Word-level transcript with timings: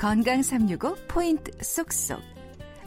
건강 0.00 0.40
365 0.40 0.96
포인트 1.12 1.52
쏙쏙. 1.60 2.24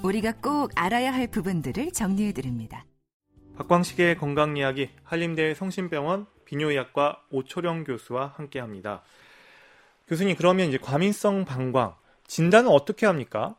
우리가 0.03 0.33
꼭 0.41 0.71
알아야 0.75 1.13
할 1.13 1.29
부분들을 1.29 1.93
정리해 1.93 2.33
드립니다. 2.33 2.85
박광식의 3.55 4.17
건강 4.17 4.57
이야기 4.57 4.89
한림대 5.05 5.53
성심병원 5.53 6.25
비뇨의학과 6.43 7.21
오초령 7.29 7.83
교수와 7.83 8.33
함께 8.35 8.59
합니다. 8.59 9.03
교수님 10.07 10.35
그러면 10.35 10.69
이제 10.69 10.79
과민성 10.79 11.45
방광 11.45 11.93
진단은 12.25 12.71
어떻게 12.71 13.05
합니까? 13.05 13.53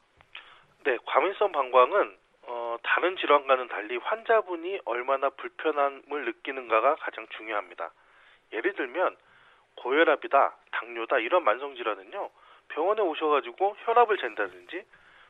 네, 0.85 0.99
과민성 1.07 1.53
방광은 1.53 2.17
어, 2.49 2.77
다른 2.83 3.17
질환과는 3.17 3.69
달리 3.69 3.99
환자분이 3.99 4.81
얼마나 4.85 5.31
불편함을 5.31 6.25
느끼는가가 6.25 6.97
가장 6.97 7.25
중요합니다. 7.37 7.93
예를 8.53 8.75
들면 8.75 9.15
고혈압이다, 9.77 10.57
당뇨다 10.73 11.21
이런 11.21 11.45
만성 11.45 11.77
질환은요 11.77 12.31
병원에 12.69 13.03
오셔가지고 13.03 13.77
혈압을 13.85 14.17
잰다든지 14.19 14.85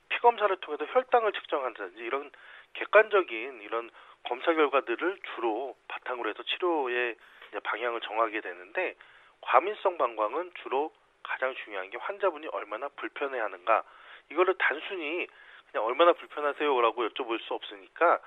피 0.08 0.18
검사를 0.20 0.54
통해서 0.56 0.84
혈당을 0.86 1.32
측정한다든지 1.32 2.02
이런 2.02 2.30
객관적인 2.74 3.62
이런 3.62 3.90
검사 4.24 4.52
결과들을 4.52 5.18
주로 5.34 5.76
바탕으로 5.88 6.28
해서 6.30 6.42
치료의 6.42 7.16
방향을 7.62 8.00
정하게 8.00 8.40
되는데 8.40 8.94
과민성 9.42 9.98
방광은 9.98 10.52
주로 10.62 10.92
가장 11.22 11.54
중요한 11.64 11.90
게 11.90 11.98
환자분이 11.98 12.48
얼마나 12.48 12.88
불편해하는가 12.88 13.84
이거를 14.30 14.54
단순히 14.58 15.26
그냥 15.70 15.86
얼마나 15.86 16.12
불편하세요라고 16.12 17.08
여쭤볼 17.08 17.40
수 17.42 17.54
없으니까 17.54 18.20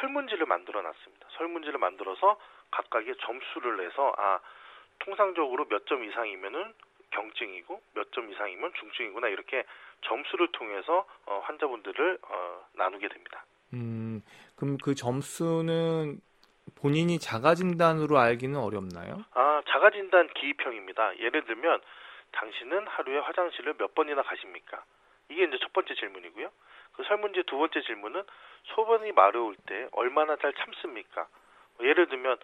설문지를 0.00 0.46
만들어 0.46 0.82
놨습니다. 0.82 1.26
설문지를 1.36 1.78
만들어서 1.78 2.38
각각의 2.70 3.16
점수를 3.20 3.78
내서 3.78 4.12
아 4.16 4.40
통상적으로 5.00 5.64
몇 5.68 5.86
점 5.86 6.04
이상이면은 6.04 6.74
경증이고 7.10 7.80
몇 7.94 8.10
점 8.12 8.30
이상이면 8.30 8.72
중증이구나 8.74 9.28
이렇게 9.28 9.64
점수를 10.02 10.48
통해서 10.52 11.06
어, 11.26 11.40
환자분들을 11.44 12.18
어, 12.22 12.64
나누게 12.74 13.08
됩니다. 13.08 13.44
음, 13.72 14.22
그럼 14.56 14.78
그 14.82 14.94
점수는 14.96 16.20
본인이 16.80 17.18
자가 17.18 17.54
진단으로 17.54 18.18
알기는 18.18 18.58
어렵나요? 18.58 19.24
아, 19.32 19.62
자가 19.68 19.90
진단 19.90 20.28
기입형입니다. 20.34 21.18
예를 21.18 21.44
들면 21.44 21.80
당신은 22.32 22.86
하루에 22.88 23.18
화장실을 23.18 23.74
몇 23.78 23.94
번이나 23.94 24.22
가십니까? 24.22 24.82
이게 25.28 25.44
이제 25.44 25.56
첫 25.60 25.72
번째 25.72 25.94
질문이고요. 25.94 26.50
그 26.92 27.04
설문지 27.04 27.44
두 27.46 27.58
번째 27.58 27.80
질문은 27.82 28.22
소변이 28.64 29.12
마려울 29.12 29.54
때 29.66 29.88
얼마나 29.92 30.36
잘 30.36 30.52
참습니까? 30.54 31.28
뭐 31.76 31.86
예를 31.86 32.08
들면 32.08 32.32
아, 32.36 32.38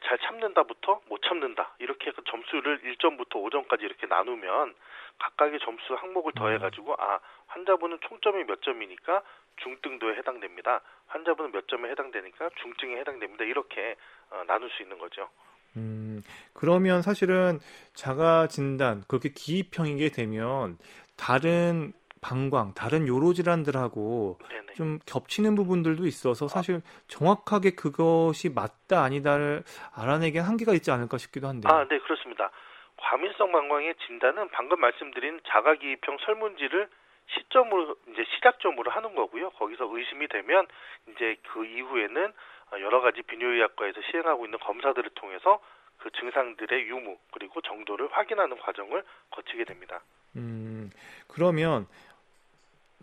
잘 0.00 0.18
참는다부터 0.18 1.00
못 1.08 1.20
참는다 1.22 1.74
이렇게 1.78 2.10
그 2.12 2.22
점수를 2.24 2.80
1점부터 2.80 3.32
5점까지 3.32 3.82
이렇게 3.82 4.06
나누면 4.06 4.74
각각의 5.18 5.60
점수 5.60 5.94
항목을 5.94 6.32
더해가지고 6.34 6.94
아 6.98 7.20
환자분은 7.48 7.98
총점이 8.08 8.44
몇 8.44 8.62
점이니까 8.62 9.22
중등도에 9.62 10.16
해당됩니다. 10.16 10.80
환자분은 11.06 11.52
몇 11.52 11.68
점에 11.68 11.90
해당되니까 11.90 12.50
중증에 12.62 12.96
해당됩니다. 13.00 13.44
이렇게 13.44 13.96
어, 14.30 14.42
나눌 14.46 14.70
수 14.70 14.82
있는 14.82 14.98
거죠. 14.98 15.28
음, 15.76 16.22
그러면 16.54 17.02
사실은 17.02 17.58
자가 17.94 18.46
진단 18.48 19.02
그렇게 19.08 19.30
기입형이게 19.30 20.10
되면 20.10 20.78
다른 21.16 21.92
방광, 22.22 22.72
다른 22.74 23.06
요로 23.06 23.34
질환들하고 23.34 24.38
네네. 24.48 24.72
좀 24.74 24.98
겹치는 25.04 25.54
부분들도 25.56 26.06
있어서 26.06 26.48
사실 26.48 26.80
정확하게 27.08 27.72
그것이 27.72 28.48
맞다 28.48 29.02
아니다를 29.02 29.64
알아내기 29.94 30.38
한계가 30.38 30.72
있지 30.72 30.90
않을까 30.90 31.18
싶기도 31.18 31.48
한데. 31.48 31.68
아, 31.68 31.86
네, 31.88 31.98
그렇습니다. 31.98 32.50
과민성 32.96 33.50
방광의 33.50 33.96
진단은 34.06 34.48
방금 34.50 34.80
말씀드린 34.80 35.40
자가기입형 35.48 36.18
설문지를 36.24 36.88
시점으로 37.26 37.96
이제 38.12 38.24
시작점으로 38.36 38.90
하는 38.90 39.14
거고요. 39.14 39.50
거기서 39.50 39.88
의심이 39.90 40.28
되면 40.28 40.66
이제 41.08 41.36
그 41.52 41.66
이후에는 41.66 42.32
여러 42.80 43.00
가지 43.00 43.22
비뇨의학과에서 43.22 44.00
시행하고 44.10 44.44
있는 44.44 44.58
검사들을 44.60 45.10
통해서 45.14 45.60
그 45.98 46.10
증상들의 46.12 46.88
유무 46.88 47.16
그리고 47.32 47.60
정도를 47.60 48.08
확인하는 48.12 48.56
과정을 48.58 49.02
거치게 49.30 49.64
됩니다. 49.64 50.00
음, 50.36 50.90
그러면 51.28 51.86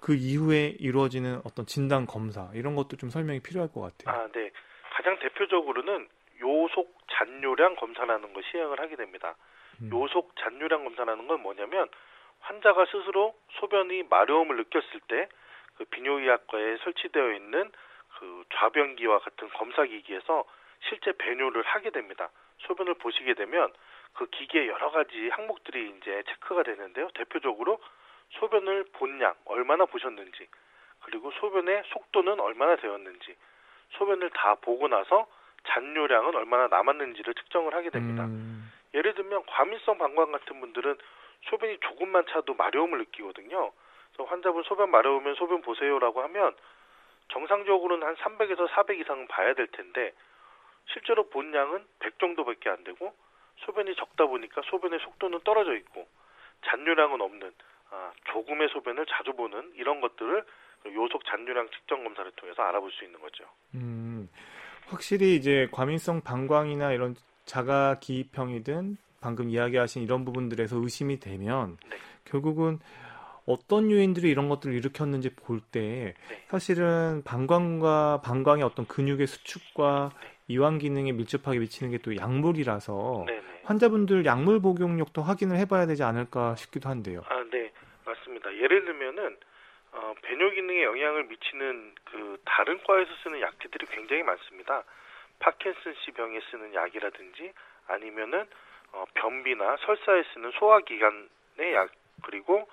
그 0.01 0.15
이후에 0.15 0.75
이루어지는 0.79 1.41
어떤 1.45 1.65
진단 1.65 2.05
검사 2.05 2.49
이런 2.53 2.75
것도 2.75 2.97
좀 2.97 3.09
설명이 3.09 3.41
필요할 3.41 3.71
것 3.71 3.81
같아요. 3.81 4.15
아, 4.15 4.27
네. 4.31 4.51
가장 4.91 5.17
대표적으로는 5.19 6.07
요속 6.41 6.97
잔뇨량 7.11 7.75
검사라는 7.75 8.33
걸 8.33 8.43
시행을 8.51 8.79
하게 8.79 8.95
됩니다. 8.95 9.35
음. 9.81 9.89
요속 9.91 10.35
잔뇨량 10.37 10.83
검사라는 10.83 11.27
건 11.27 11.41
뭐냐면 11.41 11.87
환자가 12.39 12.85
스스로 12.85 13.35
소변이 13.59 14.03
마려움을 14.03 14.57
느꼈을 14.57 15.01
때 15.07 15.27
그 15.79 15.85
비뇨의학과에 15.85 16.77
설치되어 16.83 17.31
있는 17.31 17.71
그 18.19 18.43
좌변기와 18.53 19.19
같은 19.19 19.49
검사 19.51 19.85
기기에서 19.85 20.43
실제 20.89 21.13
배뇨를 21.13 21.63
하게 21.63 21.89
됩니다. 21.89 22.29
소변을 22.59 22.95
보시게 22.95 23.33
되면 23.33 23.71
그 24.13 24.25
기계에 24.25 24.67
여러 24.67 24.91
가지 24.91 25.29
항목들이 25.29 25.95
이제 25.97 26.21
체크가 26.27 26.63
되는데요. 26.63 27.07
대표적으로 27.13 27.79
소변을 28.31 28.85
본 28.94 29.22
양 29.22 29.35
얼마나 29.45 29.85
보셨는지 29.85 30.47
그리고 31.03 31.31
소변의 31.31 31.84
속도는 31.88 32.40
얼마나 32.40 32.75
되었는지 32.75 33.35
소변을 33.91 34.29
다 34.31 34.56
보고 34.56 34.88
나서 34.88 35.28
잔뇨량은 35.66 36.35
얼마나 36.35 36.67
남았는지를 36.67 37.34
측정을 37.34 37.73
하게 37.73 37.90
됩니다. 37.90 38.25
음. 38.25 38.72
예를 38.94 39.13
들면 39.13 39.45
과민성 39.45 39.97
방광 39.97 40.31
같은 40.31 40.59
분들은 40.59 40.97
소변이 41.50 41.78
조금만 41.79 42.25
차도 42.29 42.53
마려움을 42.53 43.00
느끼거든요. 43.00 43.72
그래서 44.13 44.29
환자분 44.29 44.63
소변 44.63 44.90
마려우면 44.91 45.35
소변 45.35 45.61
보세요라고 45.61 46.22
하면 46.23 46.56
정상적으로는 47.29 48.07
한 48.07 48.16
300에서 48.16 48.69
400 48.69 49.00
이상은 49.00 49.28
봐야 49.28 49.53
될 49.53 49.67
텐데 49.67 50.13
실제로 50.88 51.29
본 51.29 51.53
양은 51.53 51.85
100 52.00 52.19
정도밖에 52.19 52.69
안 52.69 52.84
되고 52.84 53.13
소변이 53.57 53.96
적다 53.96 54.25
보니까 54.25 54.61
소변의 54.66 55.00
속도는 55.00 55.41
떨어져 55.44 55.75
있고 55.75 56.07
잔뇨량은 56.66 57.22
없는 57.22 57.47
아, 57.50 57.69
조금의 58.31 58.69
소변을 58.69 59.05
자주 59.07 59.33
보는 59.33 59.73
이런 59.75 60.01
것들을 60.01 60.45
요속 60.95 61.25
잔류량 61.25 61.69
측정 61.72 62.03
검사를 62.03 62.31
통해서 62.31 62.61
알아볼 62.63 62.91
수 62.91 63.03
있는 63.03 63.19
거죠. 63.19 63.44
음, 63.75 64.29
확실히 64.88 65.35
이제 65.35 65.67
과민성 65.72 66.22
방광이나 66.22 66.94
이런 66.94 67.16
자가 67.45 67.99
기입형이든 67.99 68.97
방금 69.22 69.49
이야기하신 69.49 70.03
이런 70.03 70.23
부분들에서 70.23 70.78
의심이 70.78 71.19
되면 71.19 71.78
네. 71.89 71.97
결국은 72.25 72.79
어떤 73.45 73.89
요인들이 73.89 74.29
이런 74.29 74.47
것들을 74.47 74.73
일으켰는지 74.75 75.33
볼때 75.35 76.13
네. 76.29 76.45
사실은 76.49 77.23
방광과 77.25 78.22
방광의 78.23 78.63
어떤 78.63 78.85
근육의 78.85 79.28
수축과 79.28 80.11
네. 80.22 80.29
이완 80.47 80.78
기능에 80.78 81.11
밀접하게 81.11 81.59
미치는 81.59 81.91
게 81.91 81.97
또 81.99 82.16
약물이라서 82.16 83.23
네, 83.28 83.33
네. 83.33 83.61
환자분들 83.63 84.25
약물 84.25 84.61
복용력도 84.61 85.22
확인을 85.22 85.57
해봐야 85.57 85.85
되지 85.85 86.03
않을까 86.03 86.55
싶기도 86.55 86.89
한데요. 86.89 87.22
아, 87.29 87.38
네. 88.39 88.50
맞습니다. 88.50 88.55
예를 88.55 88.85
들면은 88.85 89.38
어, 89.91 90.13
배뇨 90.22 90.50
기능에 90.51 90.83
영향을 90.83 91.25
미치는 91.25 91.95
그 92.05 92.38
다른 92.45 92.81
과에서 92.83 93.11
쓰는 93.23 93.41
약제들이 93.41 93.88
굉장히 93.88 94.23
많습니다. 94.23 94.83
파킨슨씨 95.39 96.11
병에 96.11 96.39
쓰는 96.51 96.73
약이라든지 96.73 97.53
아니면은 97.88 98.47
어, 98.91 99.05
변비나 99.13 99.78
설사에 99.78 100.23
쓰는 100.33 100.51
소화기관의 100.51 101.73
약 101.73 101.89
그리고 102.23 102.69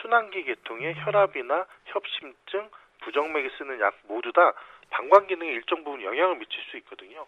순환기 0.00 0.44
계통의 0.44 0.94
혈압이나 0.98 1.66
협심증, 1.86 2.68
부정맥에 3.00 3.48
쓰는 3.56 3.80
약 3.80 3.94
모두 4.04 4.32
다 4.32 4.52
방광 4.90 5.26
기능에 5.26 5.50
일정 5.52 5.84
부분 5.84 6.02
영향을 6.02 6.36
미칠 6.36 6.62
수 6.64 6.76
있거든요. 6.78 7.26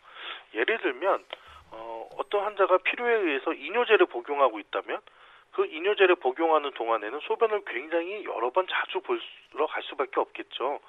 예를 0.54 0.78
들면 0.78 1.24
어, 1.72 2.08
어떤 2.18 2.44
환자가 2.44 2.78
필요에 2.78 3.14
의해서 3.14 3.52
이뇨제를 3.52 4.06
복용하고 4.06 4.58
있다면 4.58 5.00
그 5.52 5.66
이뇨제를 5.66 6.16
복용하는 6.16 6.70
동안에는 6.72 7.20
소변을 7.20 7.64
굉장히 7.66 8.24
여러 8.24 8.50
번 8.50 8.66
자주 8.68 9.00
보러 9.00 9.66
갈 9.66 9.82
수밖에 9.84 10.20
없겠죠. 10.20 10.80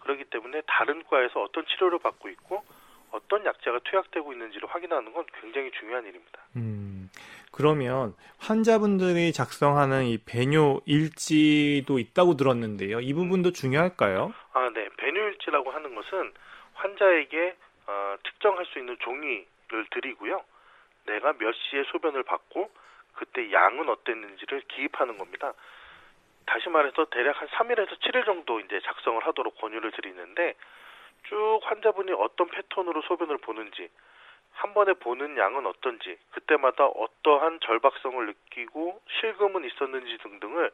그렇기 0.00 0.24
때문에 0.24 0.62
다른 0.66 1.02
과에서 1.04 1.42
어떤 1.42 1.64
치료를 1.66 1.98
받고 1.98 2.28
있고 2.30 2.62
어떤 3.12 3.44
약제가 3.44 3.80
투약되고 3.84 4.32
있는지를 4.32 4.68
확인하는 4.68 5.12
건 5.12 5.24
굉장히 5.40 5.70
중요한 5.72 6.04
일입니다. 6.04 6.40
음, 6.56 7.10
그러면 7.50 8.14
환자분들이 8.38 9.32
작성하는 9.32 10.04
이 10.04 10.18
배뇨 10.18 10.80
일지도 10.86 11.98
있다고 11.98 12.36
들었는데요. 12.36 13.00
이 13.00 13.12
부분도 13.12 13.52
중요할까요? 13.52 14.32
아, 14.52 14.70
네. 14.74 14.88
배뇨 14.96 15.20
일지라고 15.28 15.70
하는 15.70 15.94
것은 15.94 16.32
환자에게 16.74 17.56
어, 17.86 18.16
특정할 18.22 18.64
수 18.66 18.78
있는 18.78 18.96
종이를 19.00 19.86
드리고요. 19.90 20.42
내가 21.06 21.32
몇 21.32 21.52
시에 21.52 21.82
소변을 21.90 22.22
받고 22.22 22.70
그때 23.20 23.52
양은 23.52 23.86
어땠는지를 23.90 24.62
기입하는 24.62 25.18
겁니다. 25.18 25.52
다시 26.46 26.70
말해서 26.70 27.04
대략 27.10 27.38
한 27.38 27.48
3일에서 27.48 28.00
7일 28.00 28.24
정도 28.24 28.60
이제 28.60 28.80
작성을 28.80 29.24
하도록 29.26 29.54
권유를 29.58 29.90
드리는데 29.92 30.54
쭉 31.28 31.60
환자분이 31.62 32.12
어떤 32.12 32.48
패턴으로 32.48 33.02
소변을 33.02 33.36
보는지 33.38 33.90
한 34.52 34.72
번에 34.72 34.94
보는 34.94 35.36
양은 35.36 35.66
어떤지 35.66 36.18
그때마다 36.32 36.86
어떠한 36.86 37.60
절박성을 37.60 38.26
느끼고 38.26 39.02
실금은 39.20 39.64
있었는지 39.64 40.16
등등을 40.18 40.72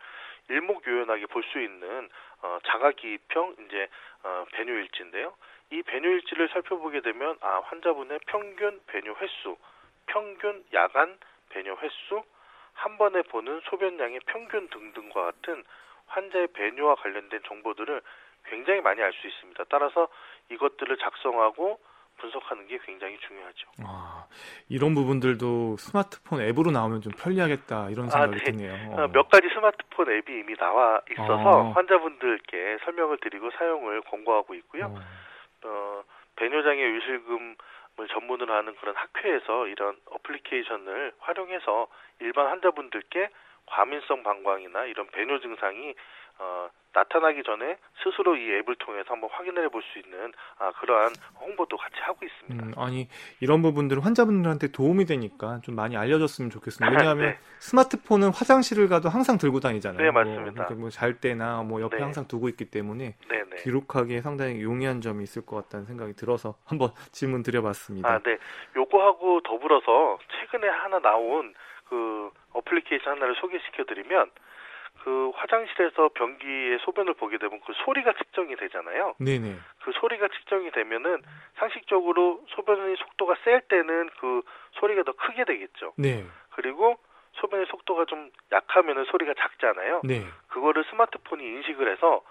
일목요연하게 0.49 1.27
볼 1.27 1.43
수 1.43 1.61
있는 1.61 2.09
어, 2.43 2.59
자가기입형 2.65 3.57
이제 3.67 3.89
어, 4.23 4.47
배뇨일지인데요. 4.53 5.35
이 5.71 5.83
배뇨일지를 5.83 6.49
살펴보게 6.51 7.01
되면 7.01 7.37
아 7.41 7.61
환자분의 7.65 8.21
평균 8.27 8.81
배뇨 8.87 9.15
횟수, 9.21 9.57
평균 10.07 10.65
야간 10.73 11.19
배뇨 11.49 11.77
횟수, 11.77 12.23
한 12.77 12.99
번에 12.99 13.23
보는 13.23 13.61
소변량의 13.65 14.21
평균 14.27 14.69
등등과 14.69 15.23
같은 15.25 15.65
환자의 16.07 16.49
배뇨와 16.53 16.95
관련된 16.97 17.41
정보들을 17.49 18.01
굉장히 18.45 18.81
많이 18.81 19.03
알 19.03 19.13
수 19.13 19.27
있습니다. 19.27 19.65
따라서 19.69 20.09
이것들을 20.51 20.97
작성하고 20.99 21.81
분석하는 22.19 22.67
게 22.69 22.79
굉장히 22.85 23.19
중요하죠. 23.27 23.69
아, 23.85 24.27
이런 24.69 24.95
부분들도 24.95 25.77
스마트폰 25.79 26.41
앱으로 26.41 26.71
나오면 26.71 27.03
좀 27.03 27.13
편리하겠다 27.13 27.91
이런 27.91 28.09
생각이 28.09 28.35
아, 28.35 28.39
네. 28.39 28.45
드네요. 28.45 28.73
어. 28.93 29.09
몇 29.09 29.29
가지 29.29 29.49
스마트폰 29.53 30.11
앱이 30.11 30.39
이미 30.41 30.55
나와 30.57 31.01
있어서 31.11 31.35
어. 31.35 31.71
환자분들께 31.73 32.79
설명을 32.85 33.19
드리고 33.19 33.51
사용을 33.59 34.01
권고하고 34.03 34.55
있고요. 34.55 34.87
어. 34.87 35.01
어, 35.65 36.03
배뇨장애 36.37 36.81
유실금을 36.81 37.57
전문으로 38.09 38.53
하는 38.53 38.75
그런 38.77 38.95
학회에서 38.95 39.67
이런 39.69 39.97
어플리케이션을 40.07 41.13
활용해서 41.19 41.89
일반 42.21 42.49
환자분들께 42.49 43.31
과민성 43.67 44.23
방광이나 44.23 44.85
이런 44.87 45.07
배뇨 45.09 45.39
증상이 45.41 45.95
어, 46.39 46.69
나타나기 46.93 47.43
전에 47.45 47.79
스스로 48.03 48.37
이 48.37 48.51
앱을 48.59 48.77
통해서 48.77 49.13
한번 49.13 49.31
확인해 49.33 49.69
볼 49.69 49.83
수 49.83 49.99
있는 49.99 50.33
아, 50.59 50.71
그러한 50.73 51.09
홍보도 51.41 51.77
같이 51.77 51.95
하고 52.01 52.19
있습니다. 52.25 52.67
음, 52.67 52.73
아니 52.77 53.09
이런 53.41 53.63
부분들은 53.63 54.03
환자분들한테 54.03 54.69
도움이 54.73 55.05
되니까 55.05 55.61
좀 55.63 55.75
많이 55.77 55.97
알려줬으면 55.97 56.51
좋겠습니다. 56.51 56.91
왜냐하면 57.05 57.31
네. 57.31 57.39
스마트폰은 57.59 58.31
화장실을 58.35 58.89
가도 58.89 59.09
항상 59.09 59.39
들고 59.39 59.61
다니잖아요. 59.61 60.03
네, 60.03 60.11
맞습니다. 60.11 60.65
뭐, 60.71 60.77
뭐잘 60.81 61.21
때나 61.21 61.63
뭐 61.63 61.81
옆에 61.81 61.97
네. 61.97 62.03
항상 62.03 62.27
두고 62.29 62.49
있기 62.51 62.71
때문에 62.71 63.17
네네. 63.29 63.57
기록하기에 63.63 64.21
상당히 64.23 64.63
용이한 64.63 65.01
점이 65.01 65.23
있을 65.25 65.45
것 65.47 65.57
같다는 65.57 65.87
생각이 65.87 66.15
들어서 66.15 66.57
한번 66.65 66.91
질문 67.13 67.43
드려봤습니다. 67.43 68.09
아, 68.09 68.19
네. 68.19 68.39
요거하고 68.77 69.41
더불어서 69.43 70.19
최근에 70.41 70.69
하나 70.69 70.99
나온 70.99 71.55
그 71.89 72.31
어플리케이션 72.53 73.17
하나를 73.17 73.35
소개시켜 73.37 73.85
드리면 73.85 74.31
그 75.03 75.31
화장실에서 75.35 76.11
변기의 76.15 76.79
소변을 76.81 77.15
보게 77.15 77.39
되면 77.39 77.61
그 77.65 77.73
소리가 77.85 78.13
측정이 78.15 78.57
되잖아요. 78.57 79.15
네네. 79.19 79.57
그 79.85 79.93
소리가 79.93 80.27
측정이 80.29 80.71
되면은 80.73 81.23
상식적으로 81.57 82.43
소변의 82.49 82.97
속도가 82.97 83.37
셀 83.45 83.61
때는 83.63 84.11
그 84.19 84.43
소리가 84.73 85.05
더 85.05 85.13
크게 85.13 85.45
되겠죠. 85.45 85.93
네. 85.97 86.25
그리고 86.51 86.99
소변의 87.35 87.67
속도가 87.67 88.07
좀 88.07 88.31
약하면은 88.51 89.05
소리가 89.05 89.35
작잖아요. 89.39 90.01
네. 90.05 90.25
그거를 90.49 90.85
스마트폰이 90.91 91.45
인식을 91.45 91.93
해서 91.93 92.23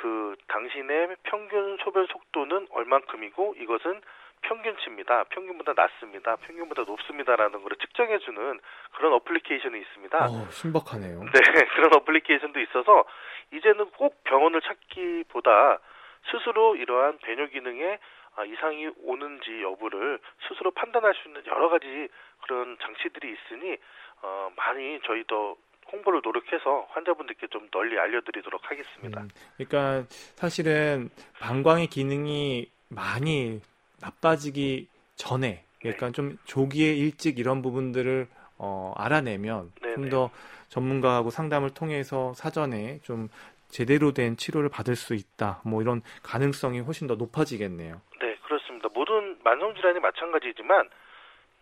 그 0.00 0.36
당신의 0.48 1.16
평균 1.24 1.76
소변 1.82 2.06
속도는 2.06 2.68
얼만큼이고 2.70 3.56
이것은 3.58 4.00
평균치입니다. 4.42 5.24
평균보다 5.24 5.74
낮습니다. 5.74 6.36
평균보다 6.36 6.82
높습니다라는 6.82 7.62
걸 7.62 7.70
측정해주는 7.80 8.60
그런 8.96 9.12
어플리케이션이 9.14 9.80
있습니다. 9.80 10.24
어, 10.24 10.48
신박하네요. 10.50 11.20
네, 11.20 11.30
그런 11.74 11.94
어플리케이션도 11.96 12.60
있어서 12.60 13.04
이제는 13.52 13.90
꼭 13.92 14.22
병원을 14.24 14.60
찾기보다 14.62 15.78
스스로 16.30 16.76
이러한 16.76 17.18
배뇨 17.18 17.46
기능에 17.48 17.98
아, 18.36 18.44
이상이 18.44 18.88
오는지 19.02 19.62
여부를 19.62 20.20
스스로 20.48 20.70
판단할 20.70 21.14
수 21.14 21.28
있는 21.28 21.44
여러 21.46 21.68
가지 21.68 22.08
그런 22.42 22.76
장치들이 22.80 23.34
있으니 23.34 23.76
어, 24.22 24.50
많이 24.56 25.00
저희도 25.06 25.56
홍보를 25.90 26.20
노력해서 26.22 26.86
환자분들께 26.90 27.48
좀 27.48 27.68
널리 27.70 27.98
알려드리도록 27.98 28.70
하겠습니다. 28.70 29.22
음, 29.22 29.28
그러니까 29.56 30.06
사실은 30.36 31.08
방광의 31.40 31.88
기능이 31.88 32.70
많이 32.90 33.60
나빠지기 34.00 34.88
전에 35.16 35.64
그러니까 35.80 36.06
네. 36.06 36.12
좀 36.12 36.38
조기에 36.44 36.94
일찍 36.94 37.38
이런 37.38 37.62
부분들을 37.62 38.26
어, 38.58 38.92
알아내면 38.96 39.72
네네. 39.80 39.94
좀더 39.94 40.30
전문가하고 40.68 41.30
상담을 41.30 41.72
통해서 41.72 42.32
사전에 42.34 42.98
좀 43.02 43.28
제대로 43.68 44.12
된 44.12 44.36
치료를 44.36 44.68
받을 44.68 44.96
수 44.96 45.14
있다. 45.14 45.60
뭐 45.64 45.82
이런 45.82 46.02
가능성이 46.22 46.80
훨씬 46.80 47.06
더 47.06 47.14
높아지겠네요. 47.14 48.00
네, 48.20 48.36
그렇습니다. 48.44 48.88
모든 48.92 49.38
만성 49.44 49.74
질환이 49.74 50.00
마찬가지지만 50.00 50.88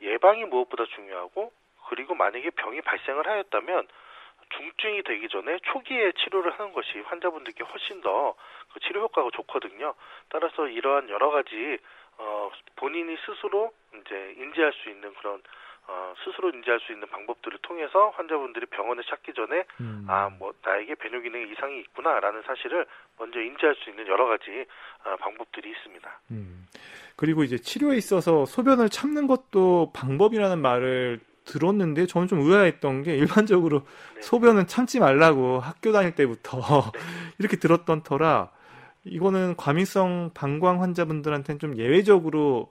예방이 0.00 0.44
무엇보다 0.44 0.84
중요하고 0.94 1.52
그리고 1.88 2.14
만약에 2.14 2.50
병이 2.50 2.80
발생을 2.82 3.26
하였다면 3.26 3.88
중증이 4.56 5.02
되기 5.02 5.28
전에 5.28 5.58
초기에 5.72 6.12
치료를 6.12 6.52
하는 6.52 6.72
것이 6.72 7.00
환자분들께 7.00 7.64
훨씬 7.64 8.00
더 8.00 8.34
그 8.76 8.80
치료 8.80 9.00
효과가 9.00 9.30
좋거든요. 9.32 9.94
따라서 10.28 10.68
이러한 10.68 11.08
여러 11.08 11.30
가지 11.30 11.78
어, 12.18 12.50
본인이 12.76 13.16
스스로 13.26 13.72
이제 13.94 14.34
인지할 14.38 14.72
수 14.72 14.90
있는 14.90 15.12
그런 15.14 15.42
어, 15.88 16.14
스스로 16.24 16.50
인지할 16.50 16.80
수 16.80 16.92
있는 16.92 17.08
방법들을 17.08 17.58
통해서 17.62 18.10
환자분들이 18.16 18.66
병원에 18.66 19.02
찾기 19.08 19.34
전에 19.34 19.64
음. 19.80 20.06
아, 20.08 20.28
뭐 20.30 20.52
나에게 20.64 20.96
배뇨 20.96 21.20
기능에 21.20 21.44
이상이 21.44 21.78
있구나라는 21.80 22.42
사실을 22.42 22.86
먼저 23.18 23.40
인지할 23.40 23.76
수 23.76 23.90
있는 23.90 24.06
여러 24.08 24.26
가지 24.26 24.66
어, 25.04 25.16
방법들이 25.16 25.70
있습니다. 25.70 26.20
음. 26.32 26.66
그리고 27.14 27.44
이제 27.44 27.56
치료에 27.56 27.96
있어서 27.96 28.44
소변을 28.46 28.88
참는 28.88 29.26
것도 29.26 29.92
방법이라는 29.94 30.60
말을 30.60 31.20
들었는데 31.44 32.06
저는 32.06 32.26
좀 32.26 32.40
의아했던 32.40 33.04
게 33.04 33.16
일반적으로 33.16 33.86
네. 34.14 34.20
소변은 34.22 34.66
참지 34.66 34.98
말라고 34.98 35.60
학교 35.60 35.92
다닐 35.92 36.14
때부터 36.14 36.58
이렇게 37.38 37.56
들었던 37.56 38.02
터라 38.02 38.50
이거는 39.06 39.56
과민성 39.56 40.30
방광 40.34 40.82
환자분들한테는 40.82 41.58
좀 41.58 41.76
예외적으로 41.76 42.70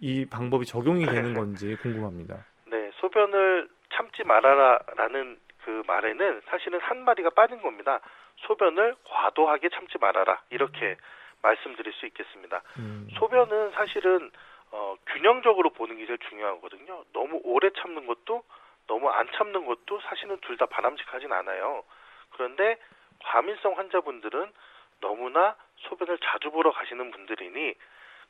이 0.00 0.26
방법이 0.26 0.66
적용이 0.66 1.06
되는 1.06 1.34
건지 1.34 1.76
궁금합니다. 1.80 2.44
네, 2.66 2.90
소변을 2.96 3.68
참지 3.94 4.24
말아라라는 4.24 5.38
그 5.64 5.82
말에는 5.86 6.42
사실은 6.46 6.80
한 6.80 7.04
마디가 7.04 7.30
빠진 7.30 7.62
겁니다. 7.62 8.00
소변을 8.46 8.96
과도하게 9.04 9.70
참지 9.70 9.96
말아라 9.98 10.42
이렇게 10.50 10.96
말씀드릴 11.42 11.92
수 11.94 12.06
있겠습니다. 12.06 12.62
음. 12.78 13.08
소변은 13.18 13.70
사실은 13.72 14.30
어, 14.72 14.96
균형적으로 15.06 15.70
보는 15.70 15.96
게 15.98 16.06
제일 16.06 16.18
중요하거든요. 16.28 17.04
너무 17.12 17.40
오래 17.44 17.70
참는 17.80 18.06
것도 18.06 18.42
너무 18.86 19.08
안 19.08 19.28
참는 19.36 19.64
것도 19.64 20.00
사실은 20.02 20.36
둘 20.42 20.56
다 20.58 20.66
바람직하진 20.66 21.32
않아요. 21.32 21.84
그런데 22.32 22.76
과민성 23.20 23.78
환자분들은 23.78 24.52
너무나 25.00 25.56
소변을 25.76 26.18
자주 26.18 26.50
보러 26.50 26.72
가시는 26.72 27.10
분들이니 27.10 27.74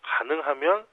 가능하면 0.02 0.86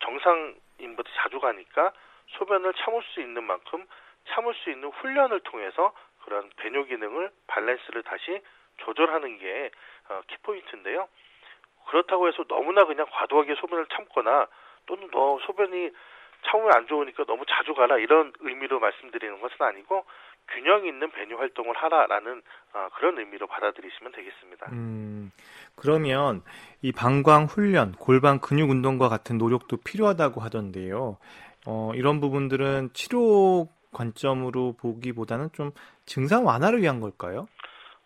정상인보다 0.00 1.10
자주 1.16 1.40
가니까 1.40 1.92
소변을 2.38 2.74
참을 2.74 3.02
수 3.02 3.20
있는 3.20 3.44
만큼 3.44 3.86
참을 4.28 4.54
수 4.54 4.70
있는 4.70 4.90
훈련을 4.90 5.40
통해서 5.40 5.94
그런 6.24 6.50
배뇨 6.56 6.84
기능을 6.84 7.30
밸런스를 7.46 8.02
다시 8.02 8.42
조절하는 8.78 9.38
게 9.38 9.70
어, 10.08 10.20
키포인트인데요. 10.28 11.08
그렇다고 11.86 12.28
해서 12.28 12.44
너무나 12.44 12.84
그냥 12.84 13.06
과도하게 13.10 13.54
소변을 13.56 13.86
참거나 13.86 14.46
또는 14.86 15.08
너 15.10 15.38
소변이 15.46 15.90
참으면 16.42 16.72
안 16.74 16.86
좋으니까 16.86 17.24
너무 17.24 17.44
자주 17.46 17.74
가라 17.74 17.98
이런 17.98 18.32
의미로 18.40 18.78
말씀드리는 18.78 19.40
것은 19.40 19.56
아니고 19.60 20.04
균형 20.52 20.86
있는 20.86 21.10
배뇨 21.10 21.36
활동을 21.38 21.76
하라라는 21.76 22.42
어, 22.74 22.88
그런 22.96 23.18
의미로 23.18 23.46
받아들이시면 23.46 24.12
되겠습니다. 24.12 24.66
음, 24.72 25.30
그러면 25.76 26.42
이 26.82 26.92
방광 26.92 27.44
훈련, 27.44 27.92
골반 27.92 28.40
근육 28.40 28.70
운동과 28.70 29.08
같은 29.08 29.38
노력도 29.38 29.78
필요하다고 29.78 30.40
하던데요. 30.40 31.18
어, 31.66 31.92
이런 31.94 32.20
부분들은 32.20 32.90
치료 32.92 33.68
관점으로 33.92 34.74
보기보다는 34.80 35.50
좀 35.52 35.70
증상 36.06 36.46
완화를 36.46 36.82
위한 36.82 37.00
걸까요? 37.00 37.48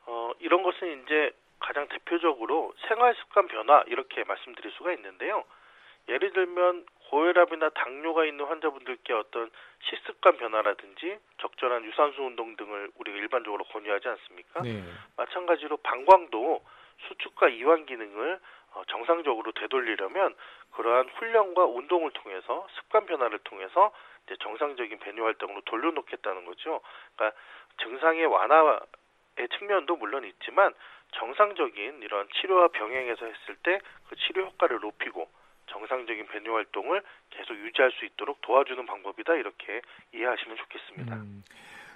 어, 0.07 0.31
이런 0.41 0.63
것은 0.63 1.03
이제 1.03 1.33
가장 1.59 1.87
대표적으로 1.89 2.73
생활 2.89 3.15
습관 3.15 3.47
변화 3.47 3.85
이렇게 3.87 4.25
말씀드릴 4.25 4.73
수가 4.73 4.93
있는데요. 4.95 5.45
예를 6.13 6.33
들면 6.33 6.87
고혈압이나 7.09 7.71
당뇨가 7.71 8.25
있는 8.25 8.45
환자분들께 8.45 9.13
어떤 9.13 9.51
식습관 9.83 10.37
변화라든지 10.37 11.19
적절한 11.39 11.85
유산소 11.85 12.25
운동 12.25 12.57
등을 12.57 12.91
우리가 12.97 13.17
일반적으로 13.19 13.65
권유하지 13.65 14.09
않습니까? 14.09 14.63
네. 14.63 14.83
마찬가지로 15.17 15.79
방광도 15.79 16.65
수축과 17.09 17.49
이완 17.49 17.87
기능을 17.87 18.41
어, 18.75 18.83
정상적으로 18.87 19.53
되돌리려면 19.53 20.35
그러한 20.73 21.09
훈련과 21.17 21.65
운동을 21.67 22.11
통해서 22.13 22.67
습관 22.77 23.05
변화를 23.05 23.39
통해서 23.41 23.93
이제 24.25 24.37
정상적인 24.41 24.99
배뇨 24.99 25.25
활동으로 25.25 25.61
돌려놓겠다는 25.63 26.47
거죠. 26.47 26.81
그러니까 27.15 27.39
증상의 27.83 28.25
완화의 28.27 28.81
측면도 29.59 29.97
물론 29.97 30.25
있지만 30.25 30.73
정상적인 31.13 32.03
이런 32.03 32.27
치료와 32.41 32.69
병행해서 32.69 33.27
했을 33.27 33.57
때 33.63 33.81
그 34.13 34.17
치료 34.17 34.45
효과를 34.45 34.81
높이고 34.81 35.27
정상적인 35.73 36.27
배뇨 36.27 36.55
활동을 36.55 37.03
계속 37.31 37.55
유지할 37.55 37.91
수 37.93 38.05
있도록 38.05 38.41
도와주는 38.43 38.85
방법이다 38.87 39.35
이렇게 39.35 39.81
이해하시면 40.15 40.57
좋겠습니다. 40.57 41.17
음, 41.17 41.43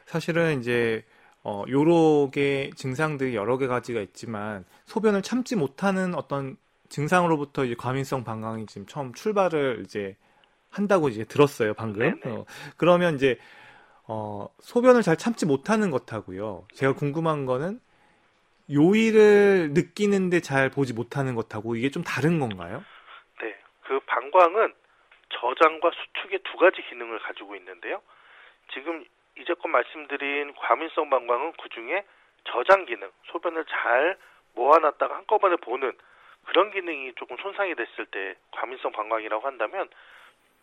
사실은 0.06 0.60
이제 0.60 1.04
어, 1.42 1.64
요렇게 1.68 2.70
증상들이 2.74 3.36
여러 3.36 3.58
개 3.58 3.66
가지가 3.66 4.00
있지만 4.00 4.64
소변을 4.86 5.22
참지 5.22 5.54
못하는 5.54 6.14
어떤 6.14 6.56
증상으로부터 6.88 7.64
이제 7.64 7.74
과민성 7.76 8.24
방광이 8.24 8.66
지금 8.66 8.86
처음 8.86 9.12
출발을 9.12 9.82
이제 9.84 10.16
한다고 10.70 11.08
이제 11.08 11.24
들었어요 11.24 11.74
방금. 11.74 12.20
어, 12.24 12.44
그러면 12.76 13.14
이제 13.14 13.38
어, 14.08 14.48
소변을 14.60 15.02
잘 15.02 15.16
참지 15.16 15.46
못하는 15.46 15.90
것하고요. 15.90 16.66
제가 16.74 16.94
궁금한 16.94 17.46
거는 17.46 17.80
요일을 18.70 19.70
느끼는데 19.72 20.40
잘 20.40 20.70
보지 20.70 20.92
못하는 20.92 21.34
것하고 21.34 21.76
이게 21.76 21.90
좀 21.90 22.02
다른 22.02 22.38
건가요? 22.40 22.82
네, 23.86 23.88
그 23.88 24.00
방광은 24.00 24.74
저장과 25.28 25.90
수축의 25.90 26.40
두 26.44 26.56
가지 26.56 26.82
기능을 26.82 27.18
가지고 27.20 27.56
있는데요. 27.56 28.02
지금 28.72 29.04
이제껏 29.38 29.70
말씀드린 29.70 30.54
과민성 30.54 31.10
방광은 31.10 31.52
그 31.60 31.68
중에 31.70 32.04
저장 32.44 32.84
기능, 32.86 33.10
소변을 33.26 33.64
잘 33.66 34.16
모아놨다가 34.54 35.14
한꺼번에 35.16 35.56
보는 35.56 35.92
그런 36.46 36.70
기능이 36.70 37.12
조금 37.16 37.36
손상이 37.38 37.74
됐을 37.74 38.06
때 38.06 38.36
과민성 38.52 38.92
방광이라고 38.92 39.46
한다면 39.46 39.88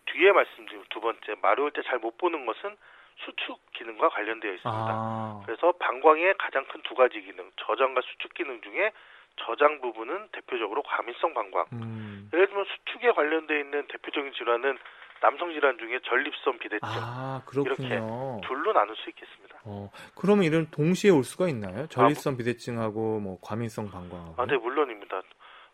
뒤에 0.06 0.32
말씀드린 0.32 0.84
두 0.90 1.02
번째 1.02 1.36
마려울 1.42 1.72
때 1.72 1.82
잘 1.84 2.00
못 2.00 2.18
보는 2.18 2.46
것은 2.46 2.76
수축 3.18 3.60
기능과 3.74 4.10
관련되어 4.10 4.52
있습니다. 4.54 4.88
아. 4.90 5.44
그래서 5.46 5.72
방광의 5.74 6.36
가장 6.40 6.66
큰 6.66 6.82
두 6.84 6.96
가지 6.96 7.22
기능, 7.22 7.52
저장과 7.58 8.02
수축 8.02 8.34
기능 8.34 8.62
중에 8.62 8.92
저장 9.38 9.82
부분은 9.82 10.30
대표적으로 10.32 10.82
과민성 10.84 11.34
방광. 11.34 11.66
음. 11.74 12.13
예를 12.34 12.48
들면 12.48 12.66
수축에 12.66 13.12
관련되어 13.12 13.58
있는 13.60 13.88
대표적인 13.88 14.34
질환은 14.34 14.78
남성 15.22 15.54
질환 15.54 15.78
중에 15.78 16.00
전립선 16.04 16.58
비대증. 16.60 16.80
아, 16.84 17.42
그렇군요. 17.46 17.88
이렇게 17.88 18.48
둘로 18.48 18.74
나눌 18.74 18.96
수 18.98 19.10
있겠습니다. 19.10 19.58
어, 19.64 19.90
그러면 20.16 20.44
이런 20.44 20.70
동시에 20.70 21.12
올 21.12 21.24
수가 21.24 21.48
있나요? 21.48 21.88
전립선 21.88 22.34
아, 22.34 22.38
비대증하고 22.38 23.20
뭐 23.20 23.38
과민성 23.42 23.90
방광하고. 23.90 24.42
아, 24.42 24.46
네, 24.46 24.58
물론입니다. 24.58 25.22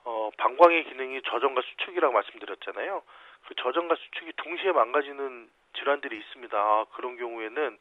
어, 0.04 0.30
방광의 0.38 0.84
기능이 0.86 1.22
저전과 1.24 1.62
수축이라고 1.62 2.14
말씀드렸잖아요. 2.14 3.02
그 3.48 3.56
저전과 3.56 3.96
수축이 3.96 4.34
동시에 4.38 4.72
망가지는 4.72 5.50
질환들이 5.78 6.18
있습니다. 6.18 6.56
아, 6.58 6.86
그런 6.94 7.18
경우에는 7.18 7.80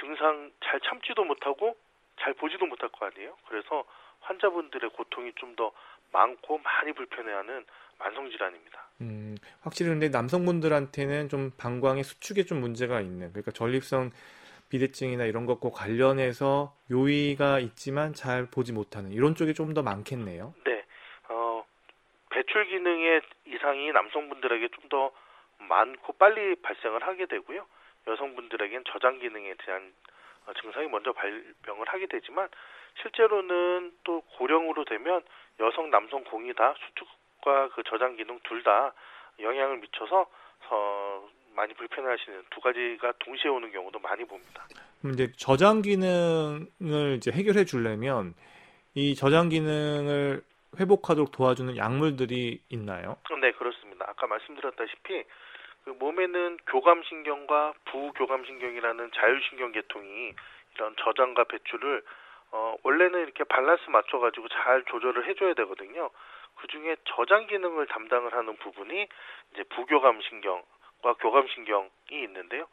증상 0.00 0.50
잘 0.64 0.80
참지도 0.80 1.24
못하고 1.24 1.76
잘 2.20 2.34
보지도 2.34 2.66
못할 2.66 2.88
거 2.88 3.06
아니에요. 3.06 3.36
그래서 3.48 3.84
환자분들의 4.20 4.90
고통이 4.90 5.32
좀 5.36 5.54
더 5.56 5.70
많고 6.12 6.58
많이 6.58 6.92
불편해하는 6.92 7.64
만성 7.98 8.30
질환입니다. 8.30 8.88
음, 9.02 9.36
확실히 9.62 9.90
근데 9.90 10.08
남성분들한테는 10.08 11.28
좀 11.28 11.50
방광의 11.58 12.04
수축에 12.04 12.44
좀 12.44 12.60
문제가 12.60 13.00
있는 13.00 13.30
그러니까 13.32 13.50
전립선 13.52 14.12
비대증이나 14.68 15.24
이런 15.24 15.46
것과 15.46 15.70
관련해서 15.70 16.74
요의가 16.90 17.60
있지만 17.60 18.14
잘 18.14 18.46
보지 18.46 18.72
못하는 18.72 19.12
이런 19.12 19.34
쪽이 19.34 19.54
좀 19.54 19.74
더 19.74 19.82
많겠네요. 19.82 20.54
네. 20.64 20.84
어, 21.28 21.64
배출 22.30 22.66
기능의 22.66 23.20
이상이 23.46 23.92
남성분들에게 23.92 24.68
좀 24.68 24.88
더 24.88 25.12
많고 25.58 26.12
빨리 26.14 26.54
발생을 26.56 27.02
하게 27.02 27.26
되고요. 27.26 27.66
여성분들에겐 28.06 28.84
저장 28.88 29.18
기능에 29.18 29.54
대한 29.64 29.92
어, 30.46 30.52
증상이 30.60 30.86
먼저 30.88 31.12
발병을 31.12 31.88
하게 31.88 32.06
되지만 32.06 32.48
실제로는 33.02 33.92
또 34.04 34.20
고령으로 34.38 34.84
되면 34.84 35.22
여성 35.60 35.90
남성 35.90 36.22
공이 36.24 36.54
다 36.54 36.74
수축 36.78 37.08
과 37.46 37.68
그 37.74 37.82
저장 37.84 38.16
기능 38.16 38.38
둘 38.42 38.62
다 38.64 38.92
영향을 39.38 39.78
미쳐서 39.78 40.26
어, 40.70 41.28
많이 41.54 41.72
불편해하시는 41.74 42.44
두 42.50 42.60
가지가 42.60 43.12
동시에 43.20 43.50
오는 43.50 43.70
경우도 43.70 43.98
많이 44.00 44.24
봅니다. 44.24 44.66
이제 45.04 45.30
저장 45.36 45.80
기능을 45.82 47.14
이제 47.16 47.30
해결해 47.30 47.64
주려면 47.64 48.34
이 48.94 49.14
저장 49.14 49.48
기능을 49.48 50.42
회복하도록 50.80 51.30
도와주는 51.30 51.76
약물들이 51.76 52.60
있나요? 52.70 53.16
네, 53.40 53.52
그렇습니다. 53.52 54.06
아까 54.08 54.26
말씀드렸다시피 54.26 55.24
그 55.84 55.90
몸에는 55.90 56.58
교감신경과 56.66 57.74
부교감신경이라는 57.84 59.10
자율신경 59.14 59.72
계통이 59.72 60.34
이런 60.74 60.96
저장과 60.98 61.44
배출을 61.44 62.02
어, 62.52 62.74
원래는 62.82 63.20
이렇게 63.22 63.44
밸런스 63.44 63.88
맞춰가지고 63.90 64.48
잘 64.48 64.82
조절을 64.90 65.26
해줘야 65.28 65.54
되거든요. 65.54 66.10
그 66.56 66.66
중에 66.68 66.96
저장 67.04 67.46
기능을 67.46 67.86
담당을 67.86 68.32
하는 68.34 68.56
부분이 68.56 69.08
이제 69.52 69.62
부교감 69.70 70.20
신경과 70.22 71.14
교감 71.20 71.46
신경이 71.48 71.90
있는데요. 72.10 72.66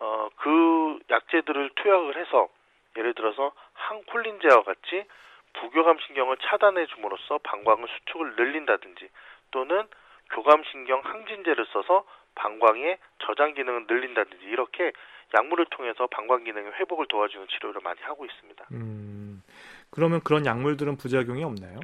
어, 0.00 0.28
그 0.36 0.98
약제들을 1.10 1.70
투약을 1.76 2.16
해서 2.16 2.48
예를 2.96 3.14
들어서 3.14 3.52
항콜린제와 3.74 4.62
같이 4.62 5.04
부교감 5.52 5.98
신경을 6.06 6.36
차단해 6.38 6.86
줌으로써 6.86 7.38
방광의 7.42 7.86
수축을 7.86 8.36
늘린다든지 8.36 9.08
또는 9.50 9.86
교감 10.30 10.62
신경 10.70 11.00
항진제를 11.04 11.66
써서 11.72 12.04
방광의 12.34 12.98
저장 13.18 13.54
기능을 13.54 13.86
늘린다든지 13.88 14.44
이렇게 14.44 14.92
약물을 15.34 15.66
통해서 15.70 16.06
방광 16.06 16.44
기능의 16.44 16.72
회복을 16.72 17.06
도와주는 17.06 17.46
치료를 17.48 17.80
많이 17.82 18.00
하고 18.02 18.24
있습니다. 18.24 18.66
음, 18.72 19.42
그러면 19.90 20.20
그런 20.24 20.46
약물들은 20.46 20.96
부작용이 20.96 21.44
없나요? 21.44 21.78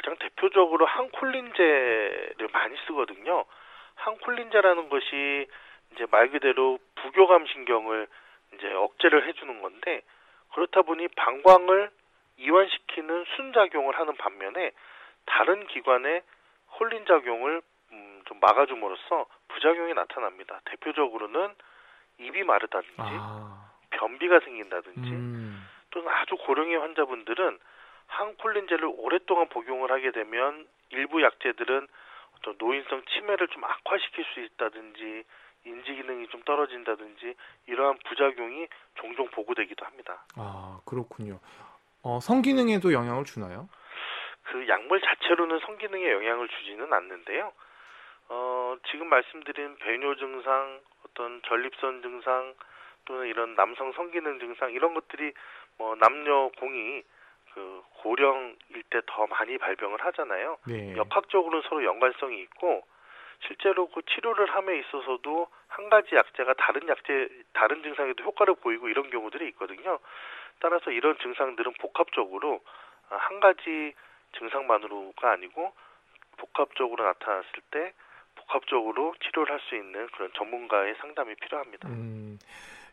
가장 0.00 0.16
대표적으로 0.16 0.86
항콜린제를 0.86 2.48
많이 2.52 2.74
쓰거든요. 2.86 3.44
항콜린제라는 3.96 4.88
것이 4.88 5.46
이제 5.92 6.06
말 6.10 6.30
그대로 6.30 6.78
부교감 6.94 7.46
신경을 7.46 8.08
이제 8.54 8.72
억제를 8.72 9.28
해주는 9.28 9.60
건데 9.60 10.00
그렇다 10.54 10.82
보니 10.82 11.08
방광을 11.08 11.90
이완시키는 12.38 13.24
순작용을 13.36 13.98
하는 13.98 14.16
반면에 14.16 14.72
다른 15.26 15.66
기관의 15.66 16.22
홀린 16.78 17.04
작용을 17.04 17.60
음, 17.92 18.22
좀 18.24 18.40
막아줌으로써 18.40 19.26
부작용이 19.48 19.92
나타납니다. 19.92 20.60
대표적으로는 20.64 21.54
입이 22.20 22.42
마르다든지 22.44 22.96
아. 22.96 23.70
변비가 23.90 24.40
생긴다든지 24.40 25.10
음. 25.10 25.68
또는 25.90 26.08
아주 26.08 26.36
고령의 26.36 26.76
환자분들은 26.76 27.58
항콜린제를 28.10 28.90
오랫동안 28.96 29.48
복용을 29.48 29.90
하게 29.90 30.10
되면 30.10 30.66
일부 30.90 31.22
약제들은 31.22 31.88
어떤 32.38 32.54
노인성 32.58 33.02
치매를 33.06 33.48
좀 33.48 33.64
악화시킬 33.64 34.24
수 34.34 34.40
있다든지 34.40 35.24
인지 35.64 35.94
기능이 35.94 36.26
좀 36.28 36.42
떨어진다든지 36.42 37.34
이러한 37.66 37.98
부작용이 38.08 38.66
종종 38.94 39.28
보고되기도 39.28 39.84
합니다. 39.84 40.24
아 40.36 40.80
그렇군요. 40.86 41.38
어, 42.02 42.18
성기능에도 42.20 42.92
영향을 42.92 43.24
주나요? 43.24 43.68
그 44.44 44.66
약물 44.66 45.00
자체로는 45.00 45.60
성기능에 45.60 46.10
영향을 46.12 46.48
주지는 46.48 46.92
않는데요. 46.92 47.52
어, 48.30 48.76
지금 48.90 49.08
말씀드린 49.08 49.76
배뇨 49.78 50.14
증상, 50.16 50.80
어떤 51.04 51.42
전립선 51.42 52.02
증상 52.02 52.54
또는 53.04 53.26
이런 53.26 53.54
남성 53.54 53.92
성기능 53.92 54.38
증상 54.38 54.72
이런 54.72 54.94
것들이 54.94 55.32
뭐 55.76 55.94
남녀 55.96 56.50
공이 56.58 57.02
그 57.54 57.82
고령일 58.02 58.82
때 58.90 59.00
더 59.06 59.26
많이 59.26 59.58
발병을 59.58 60.04
하잖아요. 60.06 60.58
네. 60.66 60.96
역학적으로는 60.96 61.62
서로 61.68 61.84
연관성이 61.84 62.40
있고 62.42 62.82
실제로 63.46 63.88
그 63.88 64.02
치료를 64.02 64.46
함에 64.54 64.78
있어서도 64.78 65.48
한 65.68 65.88
가지 65.88 66.14
약제가 66.14 66.54
다른 66.54 66.86
약제 66.88 67.28
다른 67.52 67.82
증상에도 67.82 68.22
효과를 68.24 68.54
보이고 68.56 68.88
이런 68.88 69.08
경우들이 69.10 69.48
있거든요. 69.48 69.98
따라서 70.60 70.90
이런 70.90 71.16
증상들은 71.18 71.72
복합적으로 71.80 72.60
한 73.08 73.40
가지 73.40 73.94
증상만으로가 74.38 75.32
아니고 75.32 75.72
복합적으로 76.36 77.04
나타났을 77.04 77.50
때 77.70 77.92
복합적으로 78.36 79.14
치료를 79.24 79.52
할 79.52 79.60
수 79.68 79.74
있는 79.74 80.06
그런 80.08 80.30
전문가의 80.34 80.94
상담이 81.00 81.34
필요합니다. 81.36 81.88
음, 81.88 82.38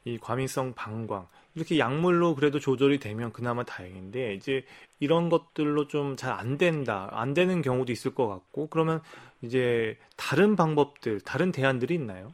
이 0.05 0.17
과민성 0.17 0.73
방광 0.75 1.27
이렇게 1.55 1.79
약물로 1.79 2.35
그래도 2.35 2.59
조절이 2.59 2.99
되면 2.99 3.31
그나마 3.33 3.63
다행인데 3.63 4.33
이제 4.33 4.65
이런 4.99 5.29
것들로 5.29 5.87
좀 5.87 6.15
잘 6.15 6.31
안 6.33 6.57
된다 6.57 7.09
안 7.11 7.33
되는 7.33 7.61
경우도 7.61 7.91
있을 7.91 8.13
것 8.15 8.27
같고 8.27 8.69
그러면 8.69 9.01
이제 9.41 9.97
다른 10.17 10.55
방법들 10.55 11.21
다른 11.21 11.51
대안들이 11.51 11.93
있나요? 11.95 12.31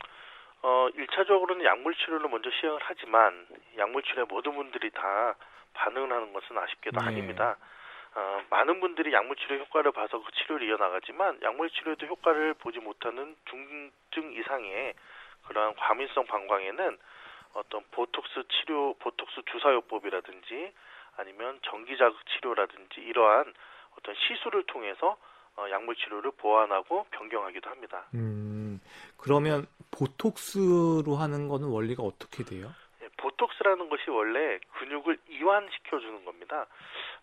어, 0.61 0.87
1차적으로는 0.95 1.63
약물 1.65 1.93
치료를 1.95 2.29
먼저 2.29 2.49
시행을 2.59 2.79
하지만 2.83 3.45
약물 3.77 4.03
치료에 4.03 4.25
모든 4.29 4.55
분들이 4.55 4.89
다 4.91 5.35
반응을 5.73 6.11
하는 6.11 6.31
것은 6.33 6.57
아쉽게도 6.57 6.99
네. 7.01 7.05
아닙니다. 7.07 7.57
어, 8.15 8.41
많은 8.49 8.79
분들이 8.79 9.11
약물 9.11 9.35
치료 9.37 9.57
효과를 9.57 9.91
봐서 9.91 10.21
그 10.23 10.31
치료를 10.31 10.67
이어나가지만 10.69 11.39
약물 11.41 11.69
치료에도 11.71 12.05
효과를 12.05 12.53
보지 12.55 12.79
못하는 12.79 13.35
중증 13.49 14.39
이상의 14.39 14.93
그러한 15.47 15.75
과민성 15.75 16.25
방광에는 16.27 16.97
어떤 17.53 17.83
보톡스 17.91 18.43
치료, 18.49 18.93
보톡스 18.95 19.41
주사요법이라든지 19.51 20.73
아니면 21.17 21.59
전기자극 21.63 22.17
치료라든지 22.27 23.01
이러한 23.01 23.53
어떤 23.97 24.15
시술을 24.15 24.63
통해서 24.65 25.17
어, 25.55 25.69
약물 25.69 25.95
치료를 25.95 26.31
보완하고 26.37 27.05
변경하기도 27.11 27.69
합니다. 27.69 28.05
음, 28.15 28.79
그러면 29.17 29.67
보톡스로 29.91 31.15
하는 31.15 31.47
거는 31.47 31.67
원리가 31.67 32.01
어떻게 32.01 32.43
돼요? 32.43 32.73
보톡스라는 33.17 33.89
것이 33.89 34.09
원래 34.09 34.59
근육을 34.79 35.17
이완시켜 35.29 35.99
주는 35.99 36.25
겁니다. 36.25 36.65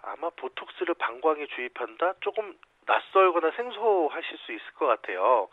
아마 0.02 0.30
보톡스를 0.30 0.94
방광에 0.94 1.46
주입한다 1.46 2.14
조금 2.20 2.56
낯설거나 2.86 3.50
생소하실 3.52 4.38
수 4.38 4.52
있을 4.52 4.72
것 4.74 4.86
같아요. 4.86 5.48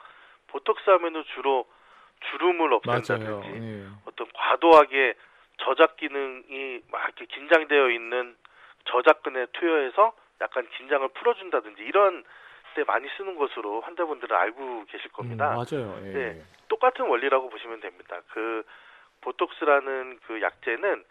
보톡스 0.47 0.89
하면은 0.89 1.23
주로 1.35 1.65
주름을 2.31 2.73
없앤다든지 2.73 3.59
네. 3.59 3.87
어떤 4.05 4.26
과도하게 4.47 5.15
저작 5.57 5.97
기능이 5.97 6.81
막 6.91 7.03
이렇게 7.03 7.25
긴장되어 7.25 7.89
있는 7.89 8.35
저작근에 8.85 9.47
투여해서 9.53 10.13
약간 10.41 10.67
긴장을 10.77 11.07
풀어준다든지 11.09 11.81
이런 11.83 12.23
때 12.75 12.83
많이 12.85 13.07
쓰는 13.17 13.35
것으로 13.35 13.81
환자분들은 13.81 14.35
알고 14.35 14.85
계실 14.85 15.11
겁니다. 15.11 15.51
음, 15.51 15.55
맞아요. 15.55 15.99
예. 16.05 16.11
네, 16.13 16.43
똑같은 16.67 17.05
원리라고 17.07 17.49
보시면 17.49 17.81
됩니다. 17.81 18.21
그 18.29 18.63
보톡스라는 19.21 20.19
그 20.27 20.41
약제는 20.41 21.03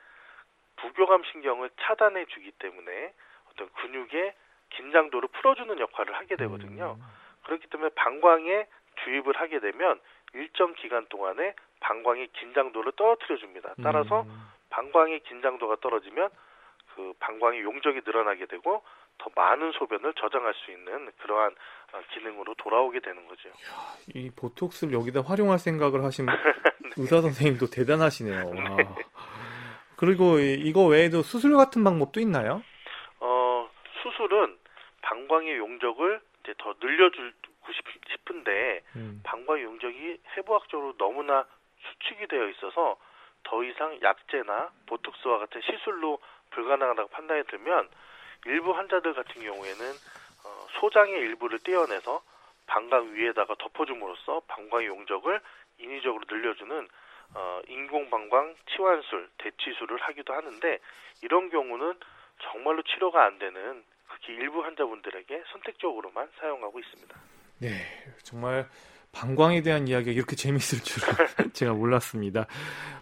부교감 0.76 1.24
신경을 1.24 1.70
차단해 1.80 2.26
주기 2.26 2.52
때문에 2.52 3.12
어떤 3.50 3.68
근육의 3.72 4.34
긴장도를 4.70 5.28
풀어주는 5.32 5.78
역할을 5.78 6.14
하게 6.14 6.36
되거든요. 6.36 6.96
음. 6.98 7.04
그렇기 7.44 7.66
때문에 7.68 7.90
방광에 7.96 8.66
주입을 9.02 9.36
하게 9.36 9.58
되면 9.58 10.00
일정 10.34 10.72
기간 10.74 11.06
동안에 11.06 11.54
방광의 11.80 12.28
긴장도를 12.38 12.92
떨어뜨려 12.96 13.36
줍니다. 13.38 13.74
따라서 13.82 14.22
음. 14.22 14.50
방광의 14.70 15.20
긴장도가 15.20 15.76
떨어지면 15.80 16.30
그 16.94 17.12
방광의 17.20 17.62
용적이 17.62 18.00
늘어나게 18.04 18.46
되고 18.46 18.82
더 19.18 19.30
많은 19.34 19.72
소변을 19.72 20.14
저장할 20.14 20.54
수 20.54 20.70
있는 20.70 21.10
그러한 21.18 21.54
어, 21.92 22.00
기능으로 22.12 22.54
돌아오게 22.54 23.00
되는 23.00 23.26
거죠. 23.28 23.50
이 24.14 24.30
보톡스를 24.30 24.92
여기다 24.92 25.22
활용할 25.22 25.58
생각을 25.58 26.04
하신 26.04 26.26
네. 26.80 26.90
의사 26.96 27.20
선생님도 27.20 27.66
대단하시네요. 27.66 28.50
네. 28.52 28.88
그리고 29.96 30.38
이거 30.38 30.84
외에도 30.86 31.22
수술 31.22 31.56
같은 31.56 31.82
방법도 31.84 32.20
있나요? 32.20 32.62
어, 33.20 33.70
수술은 34.02 34.58
방광의 35.02 35.56
용적을 35.56 36.20
이제 36.42 36.54
더 36.58 36.74
늘려주고 36.80 37.72
싶 37.72 37.84
은데 38.46 38.82
음. 38.96 39.20
방광의 39.24 39.64
용적이 39.64 40.18
해부학적으로 40.36 40.94
너무나 40.98 41.46
수축이 41.92 42.26
되어 42.28 42.48
있어서 42.48 42.96
더 43.44 43.62
이상 43.64 43.98
약제나 44.02 44.70
보톡스와 44.86 45.38
같은 45.38 45.60
시술로 45.62 46.18
불가능하다고 46.50 47.08
판단이 47.10 47.44
들면 47.44 47.88
일부 48.46 48.72
환자들 48.72 49.14
같은 49.14 49.42
경우에는 49.42 49.92
어, 50.44 50.66
소장의 50.80 51.14
일부를 51.14 51.58
떼어내서 51.60 52.22
방광 52.66 53.14
위에다가 53.14 53.54
덮어줌으로써 53.58 54.42
방광의 54.48 54.86
용적을 54.88 55.40
인위적으로 55.78 56.24
늘려주는 56.28 56.88
어, 57.34 57.60
인공방광 57.68 58.54
치환술, 58.70 59.28
대치술을 59.38 59.98
하기도 60.00 60.32
하는데 60.32 60.78
이런 61.22 61.50
경우는 61.50 61.98
정말로 62.42 62.82
치료가 62.82 63.24
안 63.24 63.38
되는 63.38 63.84
극히 64.08 64.34
일부 64.34 64.62
환자분들에게 64.64 65.44
선택적으로만 65.52 66.30
사용하고 66.38 66.78
있습니다. 66.78 67.18
네, 67.58 67.68
정말 68.22 68.68
방광에 69.16 69.62
대한 69.62 69.88
이야기가 69.88 70.12
이렇게 70.12 70.36
재밌을 70.36 70.80
줄은 70.80 71.14
제가 71.54 71.72
몰랐습니다. 71.72 72.46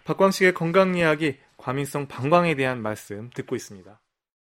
박광식의 0.05 0.53
건강 0.53 0.95
이야기, 0.95 1.37
과민성 1.57 2.07
방광에 2.07 2.55
대한 2.55 2.81
말씀 2.81 3.29
듣고 3.33 3.55
있습니다. 3.55 3.99